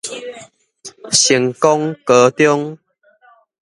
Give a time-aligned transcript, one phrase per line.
[1.11, 2.79] 成功高中